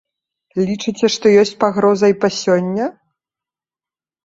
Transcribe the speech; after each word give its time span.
Лічыце, 0.69 1.05
што 1.17 1.25
ёсць 1.43 1.53
пагроза 1.65 2.11
і 2.15 2.17
па 2.25 2.33
сёння? 2.41 2.85